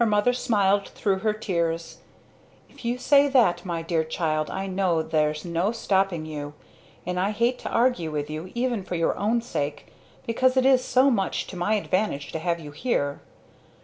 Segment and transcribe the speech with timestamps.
[0.00, 1.98] Her mother smiled through her tears.
[2.68, 6.54] "If you say that, my dear child, I know there's no stopping you.
[7.06, 9.86] And I hate to argue with you even for your own sake,
[10.26, 13.20] because it is so much to my advantage to have you here.